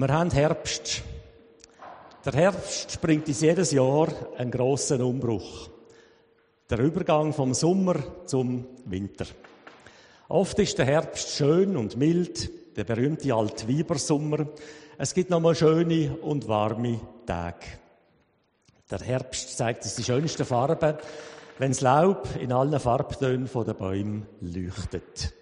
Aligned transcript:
Wir 0.00 0.10
haben 0.10 0.30
Herbst. 0.30 1.02
Der 2.24 2.32
Herbst 2.32 3.00
bringt 3.00 3.26
uns 3.26 3.40
jedes 3.40 3.72
Jahr 3.72 4.06
einen 4.36 4.52
grossen 4.52 5.02
Umbruch. 5.02 5.70
Der 6.70 6.78
Übergang 6.78 7.32
vom 7.32 7.52
Sommer 7.52 7.96
zum 8.24 8.64
Winter. 8.84 9.26
Oft 10.28 10.56
ist 10.60 10.78
der 10.78 10.86
Herbst 10.86 11.30
schön 11.30 11.76
und 11.76 11.96
mild, 11.96 12.76
der 12.76 12.84
berühmte 12.84 13.34
Altweibersommer. 13.34 14.46
Es 14.98 15.14
gibt 15.14 15.30
nochmal 15.30 15.56
schöne 15.56 16.16
und 16.22 16.46
warme 16.46 17.00
Tage. 17.26 17.66
Der 18.88 19.00
Herbst 19.00 19.56
zeigt 19.56 19.82
uns 19.82 19.96
die 19.96 20.04
schönsten 20.04 20.44
Farben, 20.44 20.94
wenn 21.58 21.72
das 21.72 21.80
Laub 21.80 22.28
in 22.40 22.52
allen 22.52 22.78
Farbtönen 22.78 23.50
der 23.52 23.74
Bäume 23.74 24.28
leuchtet. 24.42 25.34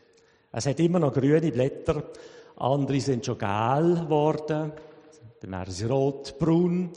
Es 0.50 0.64
hat 0.64 0.80
immer 0.80 0.98
noch 0.98 1.12
grüne 1.12 1.52
Blätter 1.52 2.04
andere 2.56 3.00
sind 3.00 3.24
schon 3.24 3.38
gel 3.38 4.00
geworden, 4.04 4.72
dann 5.40 5.50
wären 5.50 5.70
sie 5.70 5.84
rot, 5.84 6.38
braun. 6.38 6.90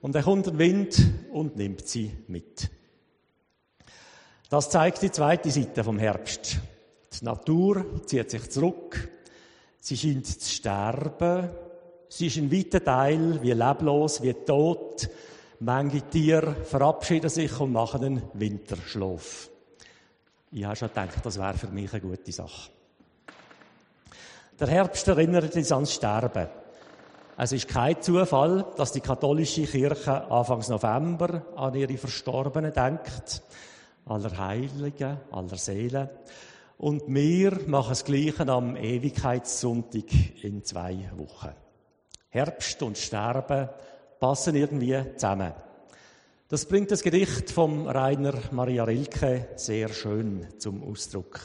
Und 0.00 0.14
dann 0.14 0.24
kommt 0.24 0.46
der 0.46 0.58
Wind 0.58 0.96
und 1.32 1.56
nimmt 1.56 1.86
sie 1.86 2.10
mit. 2.26 2.70
Das 4.48 4.68
zeigt 4.68 5.02
die 5.02 5.10
zweite 5.10 5.50
Seite 5.50 5.84
vom 5.84 5.98
Herbst. 5.98 6.58
Die 7.20 7.24
Natur 7.24 8.04
zieht 8.06 8.30
sich 8.30 8.50
zurück. 8.50 9.08
Sie 9.80 9.96
scheint 9.96 10.26
zu 10.26 10.50
sterben. 10.54 11.50
Sie 12.08 12.26
ist 12.26 12.36
in 12.36 12.52
weiten 12.52 12.84
Teil 12.84 13.40
wie 13.42 13.52
leblos, 13.52 14.22
wie 14.22 14.34
tot. 14.34 15.08
Manche 15.60 16.02
Tiere 16.02 16.56
verabschieden 16.64 17.30
sich 17.30 17.58
und 17.60 17.72
machen 17.72 18.04
einen 18.04 18.22
Winterschlaf. 18.34 19.48
Ich 20.50 20.64
habe 20.64 20.76
schon 20.76 20.88
gedacht, 20.88 21.24
das 21.24 21.38
wäre 21.38 21.54
für 21.54 21.68
mich 21.68 21.92
eine 21.92 22.02
gute 22.02 22.32
Sache. 22.32 22.70
Der 24.60 24.68
Herbst 24.68 25.08
erinnert 25.08 25.56
uns 25.56 25.72
ans 25.72 25.94
Sterben. 25.94 26.46
Es 27.38 27.52
ist 27.52 27.68
kein 27.68 28.00
Zufall, 28.02 28.66
dass 28.76 28.92
die 28.92 29.00
katholische 29.00 29.62
Kirche 29.64 30.30
Anfangs 30.30 30.68
November 30.68 31.42
an 31.56 31.74
ihre 31.74 31.96
Verstorbenen 31.96 32.72
denkt, 32.72 33.42
aller 34.04 34.36
Heiligen, 34.36 35.16
aller 35.30 35.56
Seelen. 35.56 36.10
Und 36.76 37.02
wir 37.06 37.60
machen 37.66 37.90
das 37.90 38.04
Gleiche 38.04 38.46
am 38.46 38.76
Ewigkeitssonntag 38.76 40.42
in 40.42 40.62
zwei 40.64 41.10
Wochen. 41.16 41.52
Herbst 42.28 42.82
und 42.82 42.98
Sterben 42.98 43.70
passen 44.20 44.54
irgendwie 44.54 45.02
zusammen. 45.16 45.54
Das 46.48 46.66
bringt 46.66 46.90
das 46.90 47.02
Gedicht 47.02 47.50
vom 47.50 47.86
Rainer 47.86 48.34
Maria 48.50 48.84
Rilke 48.84 49.48
sehr 49.56 49.88
schön 49.88 50.46
zum 50.58 50.82
Ausdruck. 50.82 51.40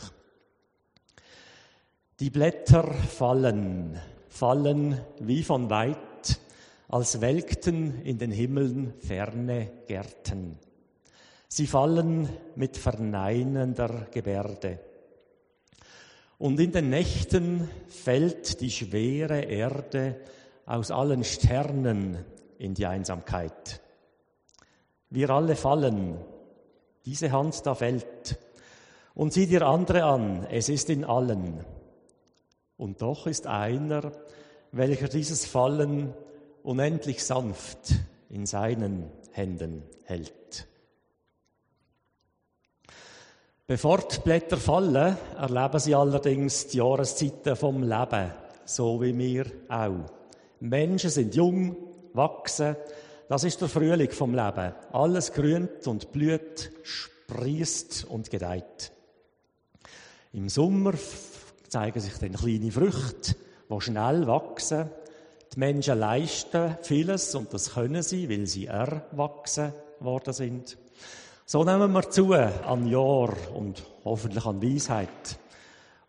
Die 2.19 2.31
Blätter 2.31 2.83
fallen, 2.83 3.95
fallen 4.27 4.99
wie 5.19 5.43
von 5.43 5.69
weit, 5.69 6.39
als 6.87 7.21
welkten 7.21 8.01
in 8.01 8.17
den 8.17 8.31
Himmeln 8.31 8.95
ferne 8.99 9.69
Gärten. 9.85 10.57
Sie 11.47 11.67
fallen 11.67 12.27
mit 12.55 12.75
verneinender 12.75 14.07
Gebärde. 14.11 14.79
Und 16.39 16.59
in 16.59 16.71
den 16.71 16.89
Nächten 16.89 17.69
fällt 17.87 18.61
die 18.61 18.71
schwere 18.71 19.41
Erde 19.41 20.19
aus 20.65 20.89
allen 20.89 21.23
Sternen 21.23 22.25
in 22.57 22.73
die 22.73 22.87
Einsamkeit. 22.87 23.79
Wir 25.11 25.29
alle 25.29 25.55
fallen, 25.55 26.17
diese 27.05 27.31
Hand 27.31 27.63
da 27.63 27.75
fällt. 27.75 28.39
Und 29.13 29.33
sieh 29.33 29.45
dir 29.45 29.67
andere 29.67 30.03
an, 30.03 30.47
es 30.49 30.67
ist 30.67 30.89
in 30.89 31.05
allen. 31.05 31.63
Und 32.77 33.01
doch 33.01 33.27
ist 33.27 33.47
einer, 33.47 34.11
welcher 34.71 35.07
dieses 35.07 35.45
Fallen 35.45 36.13
unendlich 36.63 37.23
sanft 37.23 37.95
in 38.29 38.45
seinen 38.45 39.09
Händen 39.31 39.83
hält. 40.03 40.67
Bevor 43.65 43.97
die 43.99 44.19
Blätter 44.19 44.57
fallen, 44.57 45.17
erleben 45.37 45.79
sie 45.79 45.95
allerdings 45.95 46.67
die 46.67 46.77
Jahreszeiten 46.77 47.55
vom 47.55 47.83
Leben, 47.83 48.31
so 48.63 49.01
wie 49.01 49.17
wir 49.17 49.45
auch. 49.67 50.05
Menschen 50.59 51.09
sind 51.09 51.35
jung, 51.35 51.75
wachsen, 52.13 52.77
das 53.27 53.43
ist 53.43 53.59
der 53.59 53.67
Frühling 53.67 54.11
vom 54.11 54.33
Leben. 54.33 54.73
Alles 54.93 55.33
grünt 55.33 55.85
und 55.85 56.13
blüht, 56.13 56.71
sprießt 56.83 58.05
und 58.05 58.29
gedeiht. 58.29 58.93
Im 60.31 60.47
Sommer 60.47 60.93
zeigen 61.69 61.99
sich 61.99 62.17
dann 62.17 62.33
kleine 62.33 62.71
Früchte, 62.71 63.35
die 63.69 63.81
schnell 63.81 64.27
wachsen. 64.27 64.89
Die 65.53 65.59
Menschen 65.59 65.99
leisten 65.99 66.77
vieles 66.81 67.33
und 67.35 67.53
das 67.53 67.73
können 67.73 68.03
sie, 68.03 68.29
weil 68.29 68.47
sie 68.47 68.65
erwachsen 68.65 69.73
worden 69.99 70.33
sind. 70.33 70.77
So 71.45 71.63
nehmen 71.63 71.93
wir 71.93 72.09
zu 72.09 72.33
an 72.33 72.87
Jahr 72.87 73.33
und 73.53 73.83
hoffentlich 74.03 74.45
an 74.45 74.61
Weisheit. 74.61 75.39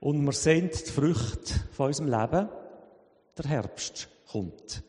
Und 0.01 0.25
wir 0.25 0.33
sehen 0.33 0.71
die 0.71 0.91
Früchte 0.91 1.55
von 1.73 1.87
unserem 1.87 2.11
Leben. 2.11 2.49
Der 3.37 3.45
Herbst 3.45 4.09
kommt. 4.31 4.83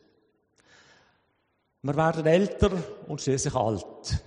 Wir 1.82 1.96
werden 1.96 2.26
älter 2.26 2.72
und 3.08 3.22
schließlich 3.22 3.56
alt. 3.56 4.24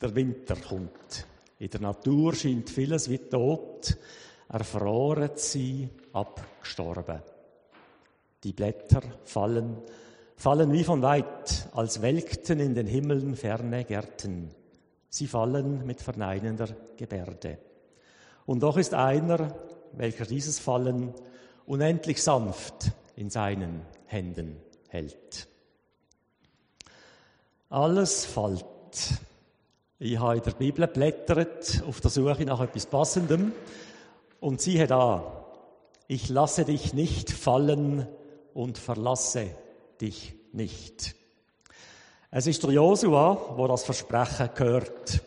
Der 0.00 0.14
Winter 0.14 0.56
kommt. 0.56 1.26
In 1.58 1.70
der 1.70 1.80
Natur 1.80 2.34
scheint 2.34 2.70
vieles 2.70 3.10
wie 3.10 3.18
tot 3.18 3.96
erfroren 4.54 5.30
sie, 5.34 5.88
abgestorben. 6.12 7.20
Die 8.44 8.52
Blätter 8.52 9.02
fallen, 9.24 9.78
fallen 10.36 10.72
wie 10.72 10.84
von 10.84 11.02
weit, 11.02 11.68
als 11.72 12.00
welkten 12.02 12.60
in 12.60 12.74
den 12.74 12.86
Himmeln 12.86 13.34
ferne 13.34 13.84
Gärten. 13.84 14.50
Sie 15.08 15.26
fallen 15.26 15.84
mit 15.84 16.00
verneinender 16.00 16.68
Gebärde. 16.96 17.58
Und 18.46 18.62
doch 18.62 18.76
ist 18.76 18.94
einer, 18.94 19.52
welcher 19.92 20.24
dieses 20.24 20.60
Fallen 20.60 21.12
unendlich 21.66 22.22
sanft 22.22 22.92
in 23.16 23.30
seinen 23.30 23.80
Händen 24.06 24.56
hält. 24.88 25.48
Alles 27.70 28.24
fällt. 28.24 28.64
Ich 29.98 30.18
habe 30.18 30.36
in 30.36 30.42
der 30.44 30.50
Bibel 30.52 30.86
blättert 30.86 31.82
auf 31.88 32.00
der 32.00 32.10
Suche 32.10 32.44
nach 32.44 32.60
etwas 32.60 32.86
Passendem 32.86 33.52
und 34.44 34.60
siehe 34.60 34.86
da, 34.86 35.46
ich 36.06 36.28
lasse 36.28 36.66
dich 36.66 36.92
nicht 36.92 37.30
fallen 37.30 38.06
und 38.52 38.76
verlasse 38.76 39.46
dich 40.02 40.34
nicht. 40.52 41.14
Es 42.30 42.46
ist 42.46 42.62
der 42.62 42.72
Josua, 42.72 43.54
wo 43.56 43.66
das 43.66 43.84
Versprechen 43.84 44.50
gehört. 44.54 45.22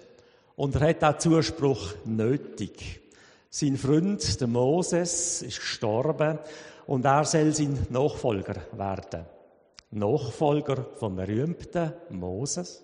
Und 0.56 0.75
er 0.75 0.89
hat 0.89 1.03
auch 1.03 1.17
Zuspruch 1.17 1.95
nötig. 2.06 3.01
Sein 3.50 3.75
Freund, 3.75 4.39
der 4.39 4.47
Moses, 4.47 5.41
ist 5.41 5.61
gestorben 5.61 6.38
und 6.85 7.03
er 7.03 7.25
soll 7.25 7.56
sein 7.56 7.88
Nachfolger 7.89 8.67
werden. 8.73 9.25
Nachfolger 9.89 10.85
vom 10.94 11.16
berühmten 11.16 11.91
Moses. 12.11 12.83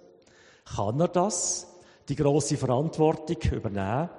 Kann 0.76 1.00
er 1.00 1.10
das? 1.10 1.68
Die 2.10 2.16
große 2.16 2.58
Verantwortung 2.58 3.38
übernehmen? 3.52 4.10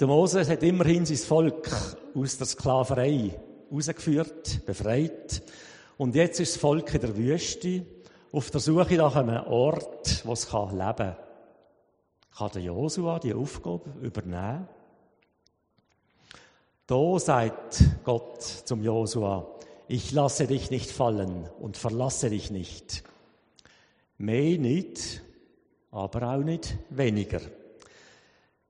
Der 0.00 0.06
Moses 0.08 0.48
hat 0.48 0.62
immerhin 0.62 1.04
sein 1.04 1.18
Volk 1.18 1.68
aus 2.14 2.38
der 2.38 2.46
Sklaverei 2.46 3.38
rausgeführt, 3.70 4.64
befreit. 4.64 5.42
Und 5.98 6.14
jetzt 6.14 6.40
ist 6.40 6.54
das 6.54 6.60
Volk 6.62 6.94
in 6.94 7.02
der 7.02 7.14
Wüste 7.18 7.84
auf 8.32 8.50
der 8.50 8.60
Suche 8.60 8.94
nach 8.94 9.14
einem 9.16 9.44
Ort, 9.44 10.24
wo 10.24 10.32
es 10.32 10.50
leben 10.50 10.78
kann. 10.78 11.16
Kann 12.34 12.50
der 12.54 12.62
Josua 12.62 13.18
die 13.18 13.34
Aufgabe 13.34 13.92
übernehmen? 14.00 14.66
Da 16.86 17.18
sagt 17.18 17.84
Gott 18.02 18.42
zum 18.42 18.82
Josua, 18.82 19.54
ich 19.86 20.12
lasse 20.12 20.46
dich 20.46 20.70
nicht 20.70 20.90
fallen 20.90 21.46
und 21.60 21.76
verlasse 21.76 22.30
dich 22.30 22.50
nicht. 22.50 23.04
Mehr 24.16 24.58
nicht, 24.58 25.20
aber 25.90 26.36
auch 26.36 26.42
nicht 26.42 26.78
weniger. 26.88 27.40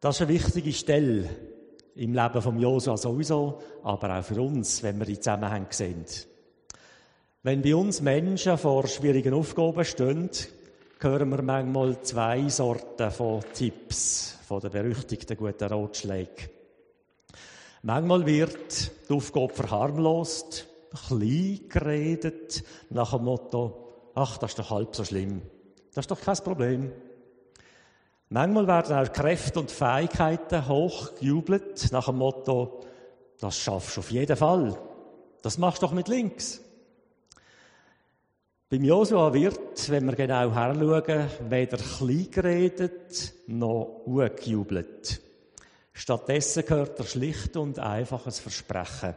Das 0.01 0.17
ist 0.17 0.23
eine 0.23 0.31
wichtige 0.33 0.73
Stelle 0.73 1.29
im 1.97 2.15
Leben 2.15 2.41
von 2.41 2.59
Josua 2.59 2.97
sowieso, 2.97 3.61
aber 3.83 4.19
auch 4.19 4.25
für 4.25 4.41
uns, 4.41 4.83
wenn 4.83 4.99
wir 4.99 5.05
die 5.05 5.21
Zusammenhänge 5.21 5.67
sehen. 5.69 6.07
Wenn 7.43 7.61
bei 7.61 7.75
uns 7.77 8.01
Menschen 8.01 8.57
vor 8.57 8.87
schwierigen 8.87 9.35
Aufgaben 9.35 9.85
stehen, 9.85 10.31
hören 11.01 11.29
wir 11.29 11.43
manchmal 11.43 12.01
zwei 12.01 12.49
Sorten 12.49 13.11
von 13.11 13.43
Tipps, 13.53 14.39
von 14.49 14.61
den 14.61 14.71
berüchtigten 14.71 15.37
guten 15.37 15.69
Ratschlägen. 15.69 16.49
Manchmal 17.83 18.25
wird 18.25 18.91
die 19.07 19.13
Aufgabe 19.13 19.53
verharmlost, 19.53 20.67
klein 21.09 21.61
geredet, 21.69 22.65
nach 22.89 23.13
dem 23.13 23.25
Motto, 23.25 24.13
ach, 24.15 24.39
das 24.39 24.53
ist 24.53 24.61
doch 24.61 24.71
halb 24.71 24.97
so 24.97 25.05
schlimm. 25.05 25.43
Das 25.93 26.05
ist 26.05 26.11
doch 26.11 26.21
kein 26.23 26.37
Problem. 26.37 26.91
Manchmal 28.33 28.69
werden 28.69 28.97
auch 28.97 29.13
Kräfte 29.13 29.59
und 29.59 29.73
Fähigkeiten 29.73 30.69
hochgejubelt 30.69 31.91
nach 31.91 32.07
dem 32.07 32.19
Motto, 32.19 32.81
das 33.41 33.59
schaffst 33.59 33.97
du 33.97 34.01
auf 34.01 34.11
jeden 34.13 34.37
Fall. 34.37 34.79
Das 35.43 35.59
machst 35.59 35.83
du 35.83 35.87
doch 35.87 35.93
mit 35.93 36.07
links. 36.07 36.61
Beim 38.69 38.85
Josua 38.85 39.35
wird, 39.35 39.91
wenn 39.91 40.07
wir 40.07 40.15
genau 40.15 40.55
herschauen, 40.55 41.29
weder 41.51 41.77
klein 41.77 42.31
geredet 42.31 43.35
noch 43.49 44.05
gejubelt. 44.07 45.21
Stattdessen 45.93 46.65
gehört 46.65 47.01
er 47.01 47.07
schlicht 47.07 47.57
und 47.57 47.81
einfach 47.81 48.27
ein 48.27 48.33
Versprechen. 48.33 49.17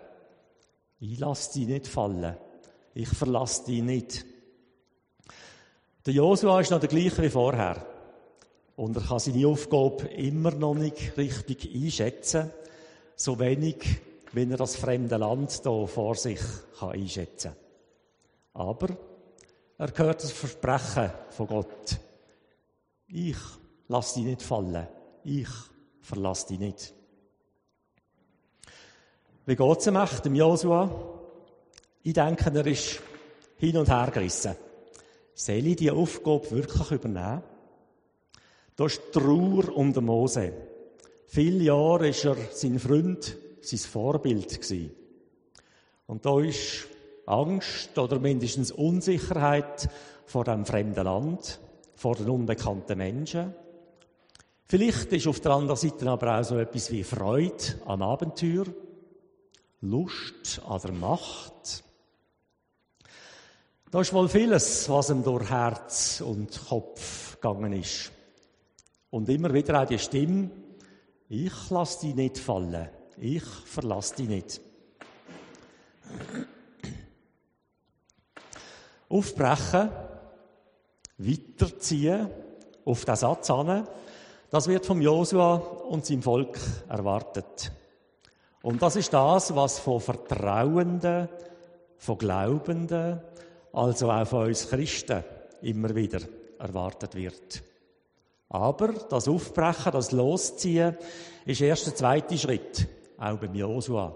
Ich 0.99 1.19
lasse 1.19 1.53
dich 1.53 1.67
nicht 1.67 1.87
fallen. 1.87 2.35
Ich 2.95 3.09
verlasse 3.09 3.65
dich 3.65 3.83
nicht. 3.83 4.25
Der 6.03 6.13
Josua 6.15 6.61
ist 6.61 6.71
noch 6.71 6.79
der 6.79 6.89
gleiche 6.89 7.21
wie 7.21 7.29
vorher. 7.29 7.92
Und 8.75 8.97
er 8.97 9.03
kann 9.03 9.19
seine 9.19 9.47
Aufgabe 9.47 10.07
immer 10.07 10.51
noch 10.51 10.73
nicht 10.73 11.17
richtig 11.17 11.69
einschätzen. 11.73 12.51
So 13.15 13.39
wenig, 13.39 14.01
wie 14.31 14.49
er 14.49 14.57
das 14.57 14.75
fremde 14.75 15.17
Land 15.17 15.61
hier 15.63 15.87
vor 15.87 16.15
sich 16.15 16.39
kann 16.79 16.91
einschätzen 16.91 17.51
kann. 18.53 18.67
Aber 18.67 18.97
er 19.77 19.93
hört 19.95 20.23
das 20.23 20.31
Versprechen 20.31 21.11
von 21.29 21.47
Gott. 21.47 21.99
Ich 23.07 23.37
lasse 23.87 24.15
dich 24.15 24.25
nicht 24.25 24.41
fallen. 24.41 24.87
Ich 25.23 25.49
verlasse 26.01 26.47
dich 26.47 26.59
nicht. 26.59 26.93
Wie 29.45 29.55
geht 29.55 29.77
es 29.79 29.87
ihm 29.87 29.95
echt, 29.97 30.25
dem 30.25 30.35
Josua? 30.35 30.89
Ich 32.01 32.13
denke, 32.13 32.51
er 32.53 32.65
ist 32.65 33.01
hin 33.57 33.77
und 33.77 33.89
her 33.89 34.09
gerissen. 34.13 34.55
Soll 35.35 35.67
ich 35.67 35.75
diese 35.75 35.93
Aufgabe 35.93 36.49
wirklich 36.51 36.91
übernehmen? 36.91 37.43
Da 38.75 38.85
ist 38.85 39.11
Trauer 39.11 39.75
um 39.75 39.93
den 39.93 40.05
Mose. 40.05 40.53
Viele 41.27 41.63
Jahre 41.65 42.11
war 42.11 42.37
er 42.37 42.51
sein 42.51 42.79
Freund, 42.79 43.37
sein 43.61 43.79
Vorbild. 43.79 44.49
Gewesen. 44.49 44.91
Und 46.07 46.25
da 46.25 46.39
ist 46.39 46.87
Angst 47.25 47.97
oder 47.97 48.19
mindestens 48.19 48.71
Unsicherheit 48.71 49.89
vor 50.25 50.43
dem 50.43 50.65
fremden 50.65 51.03
Land, 51.03 51.59
vor 51.95 52.15
den 52.15 52.29
unbekannten 52.29 52.97
Menschen. 52.97 53.53
Vielleicht 54.65 55.11
ist 55.13 55.27
auf 55.27 55.39
der 55.39 55.51
anderen 55.51 55.77
Seite 55.77 56.09
aber 56.09 56.39
auch 56.39 56.43
so 56.43 56.57
etwas 56.57 56.91
wie 56.91 57.03
Freude 57.03 57.63
am 57.85 58.01
Abenteuer, 58.01 58.65
Lust 59.81 60.61
an 60.67 60.81
der 60.81 60.91
Macht. 60.93 61.83
Da 63.91 64.01
ist 64.01 64.13
wohl 64.13 64.27
vieles, 64.27 64.89
was 64.89 65.11
ihm 65.11 65.23
durch 65.23 65.49
Herz 65.49 66.21
und 66.25 66.59
Kopf 66.67 67.39
gegangen 67.39 67.73
ist. 67.73 68.11
Und 69.13 69.29
immer 69.29 69.53
wieder 69.53 69.79
auch 69.79 69.85
die 69.85 69.99
Stimme, 69.99 70.49
ich 71.29 71.69
lasse 71.69 72.07
dich 72.07 72.15
nicht 72.15 72.39
fallen, 72.39 72.89
ich 73.17 73.43
verlasse 73.43 74.15
dich 74.15 74.27
nicht. 74.27 74.61
Aufbrechen, 79.09 79.91
weiterziehen, 81.19 82.27
auf 82.85 83.05
den 83.05 83.15
Satz 83.15 83.51
an, 83.51 83.87
das 84.49 84.67
wird 84.67 84.83
vom 84.83 84.99
Josua 84.99 85.57
und 85.57 86.07
seinem 86.07 86.23
Volk 86.23 86.57
erwartet. 86.89 87.71
Und 88.63 88.81
das 88.81 88.95
ist 88.95 89.13
das, 89.13 89.55
was 89.55 89.77
von 89.77 89.99
Vertrauenden, 89.99 91.29
von 91.99 92.17
Glaubenden, 92.17 93.21
also 93.73 94.09
auch 94.09 94.25
von 94.25 94.47
uns 94.47 94.67
Christen 94.67 95.23
immer 95.61 95.93
wieder 95.93 96.21
erwartet 96.57 97.13
wird. 97.13 97.63
Aber 98.53 98.89
das 99.09 99.27
Aufbrechen, 99.27 99.91
das 99.91 100.11
Losziehen, 100.11 100.95
ist 101.43 101.59
erst 101.59 101.87
der 101.87 101.95
zweite 101.95 102.37
Schritt, 102.37 102.87
auch 103.17 103.37
beim 103.37 103.55
Josua. 103.55 104.15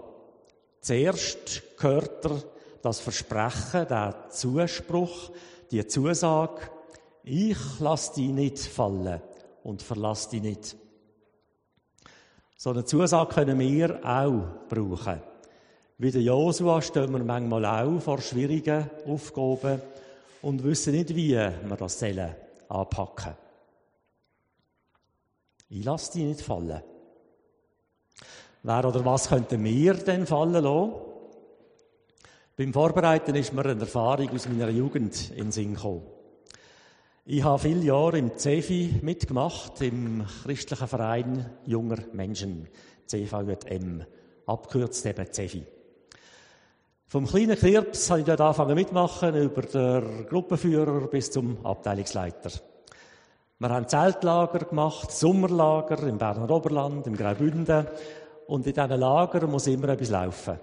Zuerst 0.80 1.76
gehört 1.76 2.24
er 2.24 2.42
das 2.80 3.00
Versprechen, 3.00 3.88
der 3.88 4.28
Zuspruch, 4.30 5.32
die 5.72 5.84
Zusage, 5.88 6.70
ich 7.24 7.58
lass 7.80 8.12
dich 8.12 8.30
nicht 8.30 8.60
fallen 8.60 9.20
und 9.64 9.82
verlass 9.82 10.28
dich 10.28 10.42
nicht. 10.42 10.76
So 12.56 12.70
eine 12.70 12.84
Zusage 12.84 13.34
können 13.34 13.58
wir 13.58 13.98
auch 14.04 14.68
brauchen. 14.68 15.20
Wie 15.98 16.12
der 16.12 16.22
Josua 16.22 16.80
stehen 16.80 17.12
wir 17.12 17.24
manchmal 17.24 17.64
auch 17.66 18.00
vor 18.00 18.20
schwierigen 18.20 18.88
Aufgaben 19.04 19.82
und 20.42 20.62
wissen 20.62 20.92
nicht, 20.92 21.08
wie 21.16 21.30
wir 21.30 21.76
das 21.76 21.98
sollen 21.98 22.36
anpacken. 22.68 23.47
Ich 25.70 25.84
lasse 25.84 26.12
dich 26.12 26.24
nicht 26.24 26.40
fallen. 26.40 26.82
Wer 28.62 28.84
oder 28.84 29.04
was 29.04 29.28
könnten 29.28 29.62
wir 29.62 29.94
denn 29.94 30.26
fallen 30.26 30.52
lassen? 30.52 30.92
Beim 32.56 32.72
Vorbereiten 32.72 33.34
ist 33.34 33.52
mir 33.52 33.64
eine 33.64 33.80
Erfahrung 33.80 34.30
aus 34.30 34.48
meiner 34.48 34.70
Jugend 34.70 35.30
in 35.30 35.52
Sinn 35.52 35.74
gekommen. 35.74 36.06
Ich 37.24 37.44
habe 37.44 37.58
viele 37.58 37.84
Jahre 37.84 38.18
im 38.18 38.36
CEFI 38.36 39.00
mitgemacht, 39.02 39.82
im 39.82 40.24
christlichen 40.42 40.88
Verein 40.88 41.50
junger 41.66 41.98
Menschen, 42.14 42.68
CVJM, 43.06 44.02
abkürzt 44.46 45.04
eben 45.04 45.30
CEFI. 45.30 45.66
Vom 47.06 47.26
kleinen 47.26 47.58
Kirps 47.58 48.10
habe 48.10 48.20
ich 48.20 48.26
dort 48.26 48.40
angefangen 48.40 48.74
mitmachen, 48.74 49.34
über 49.34 49.62
den 49.62 50.26
Gruppenführer 50.26 51.06
bis 51.08 51.30
zum 51.30 51.64
Abteilungsleiter. 51.64 52.50
Wir 53.60 53.70
haben 53.70 53.88
Zeltlager 53.88 54.60
gemacht, 54.60 55.10
Sommerlager 55.10 56.06
im 56.06 56.16
Berner 56.16 56.48
Oberland, 56.48 57.08
im 57.08 57.16
Graubünden. 57.16 57.88
Und 58.46 58.64
in 58.68 58.72
diesen 58.72 59.00
Lagern 59.00 59.50
muss 59.50 59.66
immer 59.66 59.88
etwas 59.88 60.10
laufen. 60.10 60.60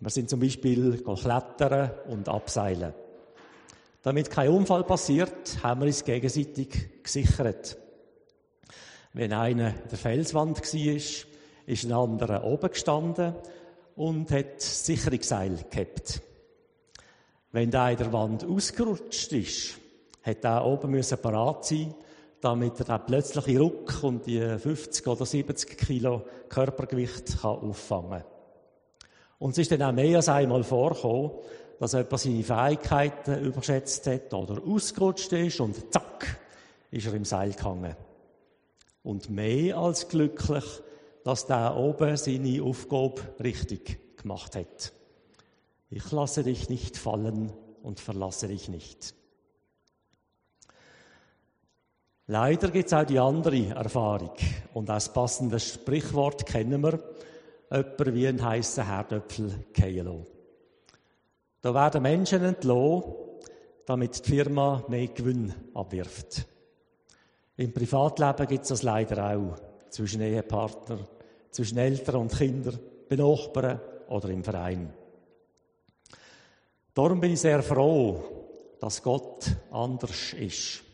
Wir 0.00 0.10
sind 0.10 0.28
zum 0.28 0.40
Beispiel 0.40 1.02
klettern 1.02 1.92
und 2.08 2.28
abseilen. 2.28 2.92
Damit 4.02 4.30
kein 4.30 4.50
Unfall 4.50 4.84
passiert, 4.84 5.62
haben 5.62 5.80
wir 5.80 5.86
uns 5.86 6.04
gegenseitig 6.04 7.02
gesichert. 7.02 7.78
Wenn 9.14 9.32
einer 9.32 9.68
in 9.68 9.88
der 9.90 9.98
Felswand 9.98 10.58
war, 10.60 10.96
ist 11.66 11.84
ein 11.84 11.92
anderer 11.92 12.44
oben 12.44 12.68
gestanden 12.68 13.34
und 13.96 14.30
hat 14.30 14.56
das 14.56 14.84
Sicherungsseil 14.84 15.64
gehabt. 15.70 16.20
Wenn 17.50 17.70
der 17.70 17.92
in 17.92 17.96
der 17.96 18.12
Wand 18.12 18.44
ausgerutscht 18.44 19.32
ist, 19.32 19.78
hat 20.22 20.44
er 20.44 20.66
oben 20.66 20.90
müssen 20.90 21.16
parat 21.16 21.64
sein, 21.64 21.94
damit 22.46 22.78
er 22.78 22.98
den 22.98 23.06
plötzlichen 23.06 23.58
Ruck 23.58 24.04
und 24.04 24.24
die 24.24 24.40
50 24.40 25.04
oder 25.08 25.26
70 25.26 25.76
Kilo 25.76 26.22
Körpergewicht 26.48 27.40
kann 27.40 27.58
auffangen 27.58 28.10
kann. 28.10 28.24
Und 29.40 29.50
es 29.50 29.58
ist 29.58 29.72
dann 29.72 29.82
auch 29.82 29.92
mehr 29.92 30.18
als 30.18 30.28
einmal 30.28 30.62
vorgekommen, 30.62 31.32
dass 31.80 31.94
jemand 31.94 32.20
seine 32.20 32.44
Fähigkeiten 32.44 33.44
überschätzt 33.44 34.06
hat 34.06 34.32
oder 34.32 34.62
ausgerutscht 34.64 35.32
ist 35.32 35.58
und 35.58 35.92
zack, 35.92 36.38
ist 36.92 37.06
er 37.06 37.14
im 37.14 37.24
Seil 37.24 37.52
gehangen. 37.52 37.96
Und 39.02 39.28
mehr 39.28 39.78
als 39.78 40.08
glücklich, 40.08 40.64
dass 41.24 41.46
der 41.46 41.76
oben 41.76 42.16
seine 42.16 42.62
Aufgabe 42.62 43.22
richtig 43.42 44.16
gemacht 44.18 44.54
hat. 44.54 44.92
Ich 45.90 46.12
lasse 46.12 46.44
dich 46.44 46.68
nicht 46.68 46.96
fallen 46.96 47.52
und 47.82 47.98
verlasse 47.98 48.46
dich 48.46 48.68
nicht. 48.68 49.16
Leider 52.28 52.70
gibt 52.70 52.86
es 52.86 52.92
auch 52.92 53.04
die 53.04 53.20
andere 53.20 53.68
Erfahrung. 53.68 54.32
Und 54.74 54.88
das 54.88 55.12
passende 55.12 55.60
Sprichwort 55.60 56.44
kennen 56.44 56.82
wir 56.82 56.98
jemand 57.70 58.14
wie 58.14 58.26
ein 58.26 58.44
heißer 58.44 58.86
Herdöpfel 58.86 59.52
fallen 59.72 60.26
Da 61.62 61.72
werden 61.72 62.02
Menschen 62.02 62.42
entlassen, 62.42 63.04
damit 63.86 64.26
die 64.26 64.30
Firma 64.30 64.84
mehr 64.88 65.06
Gewinn 65.08 65.54
abwirft. 65.74 66.46
Im 67.56 67.72
Privatleben 67.72 68.46
gibt 68.48 68.64
es 68.64 68.70
das 68.70 68.82
leider 68.82 69.36
auch. 69.36 69.56
Zwischen 69.90 70.20
Ehepartnern, 70.20 71.06
zwischen 71.52 71.78
Eltern 71.78 72.16
und 72.16 72.36
Kindern, 72.36 72.78
bei 73.08 73.16
Nachbarn 73.16 73.80
oder 74.08 74.28
im 74.30 74.42
Verein. 74.42 74.92
Darum 76.92 77.20
bin 77.20 77.32
ich 77.32 77.40
sehr 77.40 77.62
froh, 77.62 78.20
dass 78.80 79.02
Gott 79.02 79.46
anders 79.70 80.32
ist 80.32 80.85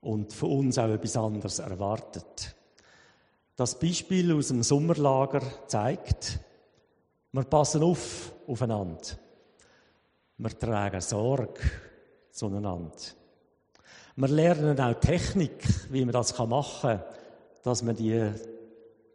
und 0.00 0.32
von 0.32 0.50
uns 0.50 0.78
auch 0.78 0.88
etwas 0.88 1.16
anderes 1.16 1.58
erwartet. 1.58 2.54
Das 3.56 3.78
Beispiel 3.78 4.32
aus 4.34 4.48
dem 4.48 4.62
Sommerlager 4.62 5.40
zeigt, 5.66 6.40
wir 7.32 7.44
passen 7.44 7.82
auf 7.82 8.32
aufeinander. 8.46 9.02
Wir 10.38 10.58
tragen 10.58 11.00
Sorge 11.00 11.60
zueinander. 12.30 12.96
Wir 14.16 14.28
lernen 14.28 14.80
auch 14.80 14.94
Technik, 14.94 15.64
wie 15.90 16.04
man 16.04 16.12
das 16.12 16.38
machen 16.38 16.98
kann, 16.98 17.04
dass 17.62 17.82
man 17.82 17.96
die 17.96 18.30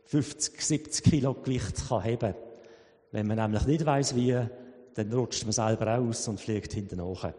50, 0.06 0.62
70 0.62 1.04
Kilo 1.04 1.34
Gewicht 1.36 1.90
heben 2.04 2.20
kann. 2.20 2.36
Wenn 3.12 3.28
man 3.28 3.38
nämlich 3.38 3.66
nicht 3.66 3.86
weiß 3.86 4.16
wie, 4.16 4.38
dann 4.94 5.14
rutscht 5.14 5.44
man 5.44 5.54
selber 5.54 5.98
aus 5.98 6.28
und 6.28 6.40
fliegt 6.40 6.74
hinten 6.74 6.98
nach. 6.98 7.32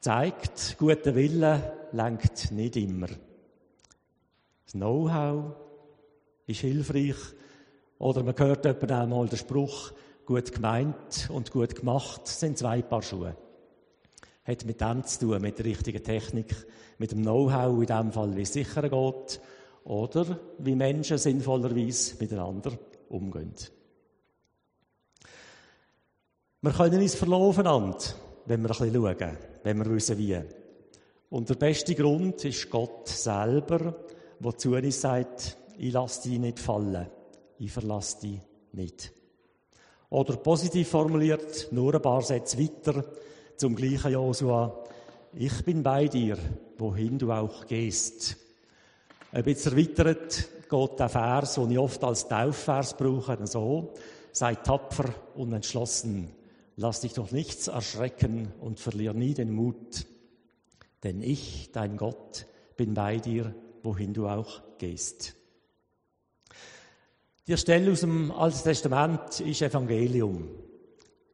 Zeigt, 0.00 0.76
guter 0.78 1.14
Wille 1.14 1.88
lenkt 1.92 2.52
nicht 2.52 2.76
immer. 2.76 3.08
Das 4.64 4.72
Know-how 4.72 5.56
ist 6.46 6.60
hilfreich. 6.60 7.16
Oder 7.98 8.22
man 8.22 8.38
hört 8.38 8.64
etwa 8.64 9.00
einmal 9.00 9.28
den 9.28 9.38
Spruch, 9.38 9.92
gut 10.24 10.52
gemeint 10.52 11.28
und 11.32 11.50
gut 11.50 11.74
gemacht 11.74 12.26
sind 12.28 12.58
zwei 12.58 12.82
Paar 12.82 13.02
Schuhe. 13.02 13.36
hat 14.48 14.64
mit 14.64 14.80
dem 14.80 15.04
zu 15.04 15.20
tun, 15.20 15.42
mit 15.42 15.58
der 15.58 15.66
richtigen 15.66 16.02
Technik, 16.02 16.54
mit 16.96 17.12
dem 17.12 17.22
Know-how 17.22 17.80
in 17.80 17.86
dem 17.86 18.12
Fall, 18.12 18.34
wie 18.34 18.42
es 18.42 18.52
sicher 18.54 18.82
geht 18.82 19.40
oder 19.84 20.38
wie 20.58 20.74
Menschen 20.74 21.18
sinnvollerweise 21.18 22.16
miteinander 22.18 22.72
umgehen. 23.10 23.52
Wir 26.62 26.72
können 26.72 27.02
uns 27.02 27.14
verloren, 27.14 27.94
wenn 28.48 28.62
wir 28.62 28.70
ein 28.70 28.90
bisschen 28.90 28.94
schauen, 28.94 29.36
wenn 29.62 29.78
wir 29.78 29.94
wissen, 29.94 30.18
wie. 30.18 30.40
Und 31.30 31.48
der 31.50 31.54
beste 31.56 31.94
Grund 31.94 32.44
ist 32.44 32.70
Gott 32.70 33.06
selber, 33.08 33.94
der 34.40 34.56
zu 34.56 34.74
uns 34.74 35.00
sagt, 35.00 35.58
ich 35.76 35.92
lasse 35.92 36.28
dich 36.28 36.38
nicht 36.38 36.58
fallen, 36.58 37.06
ich 37.58 37.70
verlasse 37.70 38.20
dich 38.20 38.40
nicht. 38.72 39.12
Oder 40.10 40.36
positiv 40.36 40.88
formuliert, 40.88 41.68
nur 41.70 41.94
ein 41.94 42.02
paar 42.02 42.22
Sätze 42.22 42.58
weiter, 42.58 43.04
zum 43.56 43.76
gleichen 43.76 44.12
Josua, 44.12 44.84
ich 45.34 45.64
bin 45.64 45.82
bei 45.82 46.08
dir, 46.08 46.38
wohin 46.78 47.18
du 47.18 47.30
auch 47.30 47.66
gehst. 47.66 48.36
Ein 49.30 49.44
bisschen 49.44 49.72
erweitert 49.72 50.48
geht 50.70 50.98
der 50.98 51.08
Vers, 51.10 51.56
den 51.56 51.72
ich 51.72 51.78
oft 51.78 52.02
als 52.02 52.26
Taufvers 52.26 52.96
brauche, 52.96 53.46
so, 53.46 53.92
sei 54.32 54.54
tapfer 54.54 55.12
und 55.34 55.52
entschlossen, 55.52 56.30
lass 56.78 57.00
dich 57.00 57.12
durch 57.12 57.32
nichts 57.32 57.66
erschrecken 57.66 58.52
und 58.60 58.78
verlier 58.78 59.12
nie 59.12 59.34
den 59.34 59.52
Mut. 59.52 60.06
Denn 61.02 61.22
ich, 61.22 61.70
dein 61.72 61.96
Gott, 61.96 62.46
bin 62.76 62.94
bei 62.94 63.18
dir, 63.18 63.52
wohin 63.82 64.14
du 64.14 64.28
auch 64.28 64.62
gehst. 64.78 65.34
Die 67.48 67.56
Stelle 67.56 67.90
aus 67.90 68.00
dem 68.00 68.30
Alten 68.30 68.62
Testament 68.62 69.40
ist 69.40 69.62
Evangelium, 69.62 70.50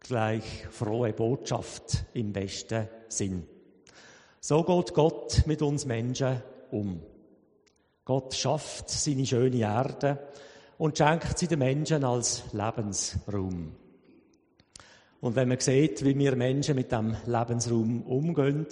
gleich 0.01 0.67
frohe 0.71 1.13
Botschaft 1.13 2.05
im 2.15 2.33
besten 2.33 2.89
Sinn. 3.09 3.47
So 4.41 4.63
geht 4.63 4.95
Gott 4.95 5.43
mit 5.47 5.61
uns 5.61 5.85
Menschen 5.85 6.43
um. 6.71 7.03
Gott 8.07 8.35
schafft 8.35 8.89
seine 8.89 9.27
schöne 9.27 9.59
Erde 9.59 10.27
und 10.79 10.97
schenkt 10.97 11.39
sie 11.39 11.49
den 11.49 11.59
Menschen 11.59 12.05
als 12.05 12.45
Lebensraum. 12.53 13.84
Und 15.25 15.37
wenn 15.37 15.49
man 15.49 15.59
sieht, 15.59 16.05
wie 16.05 16.19
wir 16.19 16.37
Menschen 16.37 16.75
mit 16.77 16.93
dem 16.93 17.17
Lebensraum 17.25 18.03
umgehen, 18.03 18.67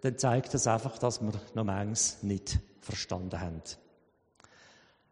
dann 0.00 0.16
zeigt 0.16 0.54
das 0.54 0.68
einfach, 0.68 0.96
dass 0.96 1.20
wir 1.20 1.32
noch 1.54 1.64
manches 1.64 2.22
nicht 2.22 2.60
verstanden 2.80 3.40
haben. 3.40 3.62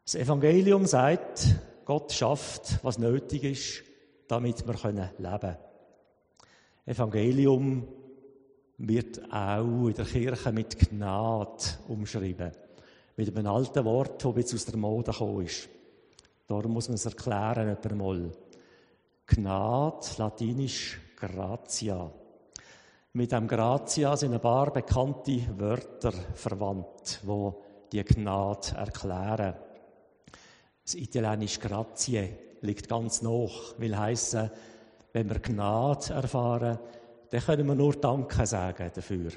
Das 0.05 0.15
Evangelium 0.15 0.87
sagt, 0.87 1.57
Gott 1.85 2.13
schafft, 2.13 2.79
was 2.85 2.99
nötig 2.99 3.43
ist, 3.43 3.83
damit 4.29 4.65
wir 4.65 4.75
leben 4.75 5.11
können. 5.19 5.57
Evangelium 6.87 7.89
wird 8.79 9.23
auch 9.33 9.89
in 9.89 9.95
der 9.95 10.05
Kirche 10.05 10.53
mit 10.53 10.79
Gnade 10.79 11.65
umschrieben. 11.89 12.53
Mit 13.17 13.37
einem 13.37 13.49
alten 13.49 13.85
Wort, 13.85 14.25
das 14.25 14.37
jetzt 14.37 14.55
aus 14.55 14.67
der 14.67 14.77
Mode 14.77 15.11
gekommen 15.11 15.47
ist. 15.47 15.69
Darum 16.47 16.75
muss 16.75 16.87
man 16.87 16.95
es 16.95 17.07
erklären, 17.07 17.77
einmal. 17.77 18.31
Gnade, 19.27 20.07
latinisch 20.19 21.01
gratia. 21.17 22.11
Mit 23.13 23.33
dem 23.33 23.49
gratia 23.49 24.17
sind 24.17 24.35
ein 24.35 24.41
paar 24.41 24.73
bekannte 24.73 25.59
Wörter 25.59 26.13
verwandt, 26.13 27.21
wo 27.25 27.63
die 27.91 28.05
Gnade 28.05 28.77
erklären. 28.77 29.55
Das 30.85 30.95
italienische 30.95 31.61
grazie 31.61 32.29
liegt 32.61 32.89
ganz 32.89 33.23
noch, 33.23 33.79
will 33.79 33.97
heißen, 33.97 34.51
wenn 35.13 35.29
wir 35.29 35.41
Gnade 35.41 36.13
erfahren, 36.13 36.79
dann 37.31 37.41
können 37.41 37.67
wir 37.67 37.75
nur 37.75 37.95
Danke 37.95 38.47
sagen 38.47 38.91
dafür. 38.95 39.33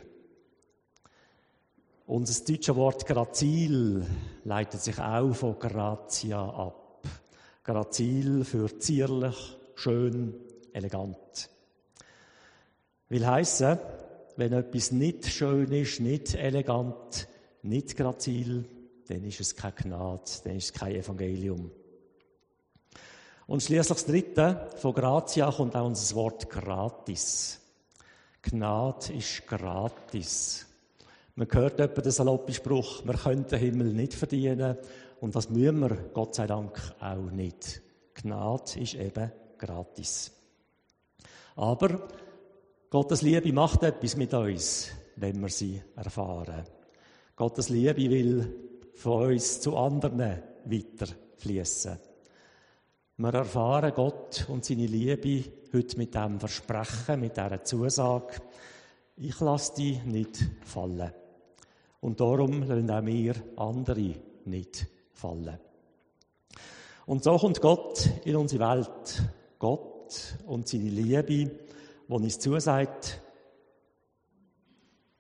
Unser 2.06 2.46
deutsche 2.46 2.76
Wort 2.76 3.06
grazil 3.06 4.06
leitet 4.44 4.82
sich 4.82 5.00
auch 5.00 5.34
von 5.34 5.58
gratia 5.58 6.44
ab. 6.44 7.02
Grazil 7.64 8.44
für 8.44 8.78
zierlich, 8.80 9.59
schön, 9.80 10.34
elegant. 10.74 11.50
Will 13.08 13.26
heißen, 13.26 13.80
wenn 14.36 14.54
etwas 14.54 14.92
nicht 14.92 15.28
schön 15.28 15.72
ist, 15.72 16.00
nicht 16.00 16.36
elegant, 16.36 17.28
nicht 17.64 17.96
grazil, 17.96 18.66
dann 19.08 19.24
ist 19.24 19.40
es 19.40 19.56
keine 19.56 19.74
Gnade, 19.74 20.32
dann 20.44 20.56
ist 20.56 20.66
es 20.66 20.74
kein 20.74 20.96
Evangelium. 20.96 21.72
Und 23.48 23.64
schließlich 23.64 23.88
das 23.88 24.06
dritte, 24.06 24.70
von 24.76 24.94
Gratia 24.94 25.52
kommt 25.52 25.76
auch 25.76 25.88
unser 25.88 26.16
Wort 26.16 26.50
gratis. 26.50 27.60
Gnade 28.44 29.14
ist 29.14 29.48
gratis. 29.48 30.68
Man 31.36 31.48
hört 31.52 31.80
etwa 31.80 32.02
den 32.02 32.12
saloppen 32.12 32.54
Spruch, 32.54 33.06
wir 33.06 33.16
können 33.16 33.48
den 33.48 33.60
Himmel 33.60 33.94
nicht 33.94 34.14
verdienen 34.14 34.78
und 35.20 35.36
das 35.36 35.50
müssen 35.50 35.80
wir, 35.80 35.96
Gott 36.14 36.36
sei 36.36 36.48
Dank, 36.48 36.80
auch 37.00 37.32
nicht. 37.32 37.82
Gnade 38.14 38.80
ist 38.80 38.96
eben 38.96 39.32
gratis. 39.60 40.32
Aber 41.56 42.08
Gottes 42.90 43.22
Liebe 43.22 43.54
macht 43.54 43.84
etwas 43.84 44.16
mit 44.16 44.34
uns, 44.34 44.90
wenn 45.18 45.40
wir 45.42 45.50
sie 45.50 45.82
erfahren. 45.96 46.64
Gottes 47.36 47.70
Liebe 47.70 48.10
will 48.10 48.56
von 48.96 49.28
uns 49.28 49.62
zu 49.62 49.78
anderen 49.78 50.42
weiterfließen. 50.66 52.00
Wir 53.18 53.34
erfahren 53.34 53.94
Gott 53.94 54.46
und 54.48 54.64
seine 54.64 54.88
Liebe 54.88 55.44
heute 55.74 55.98
mit 55.98 56.16
dem 56.16 56.40
Versprechen, 56.40 57.20
mit 57.20 57.36
dieser 57.38 57.64
Zusage, 57.64 58.42
ich 59.18 59.40
lasse 59.42 59.76
dich 59.76 60.04
nicht 60.06 60.40
fallen. 60.64 61.12
Und 62.00 62.20
darum 62.22 62.64
lassen 62.64 62.90
auch 62.90 63.06
wir 63.06 63.36
andere 63.58 64.16
nicht 64.46 64.88
fallen. 65.12 65.60
Und 67.06 67.24
so 67.24 67.38
kommt 67.38 67.60
Gott 67.60 68.10
in 68.24 68.38
unsere 68.38 68.66
Welt. 68.66 69.24
Gott 69.60 70.38
und 70.48 70.68
seine 70.68 70.90
Liebe, 70.90 71.24
die 71.24 71.52
uns 72.08 72.40
zusagt, 72.40 73.22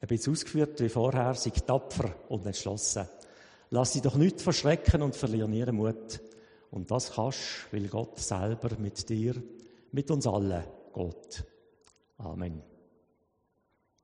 ein 0.02 0.08
bisschen 0.08 0.34
ausgeführt 0.34 0.80
wie 0.82 0.90
vorher, 0.90 1.34
sei 1.36 1.52
tapfer 1.52 2.16
und 2.30 2.46
entschlossen. 2.46 3.06
Lass 3.70 3.94
dich 3.94 4.02
doch 4.02 4.16
nicht 4.16 4.42
verschrecken 4.42 5.02
und 5.02 5.16
verlieren 5.16 5.54
ihren 5.54 5.76
Mut. 5.76 6.22
Und 6.72 6.90
das 6.90 7.12
kannst, 7.12 7.72
weil 7.72 7.88
Gott 7.88 8.18
selber 8.20 8.78
mit 8.80 9.10
dir, 9.10 9.36
mit 9.92 10.10
uns 10.10 10.26
allen 10.26 10.64
geht. 10.94 11.44
Amen. 12.18 12.62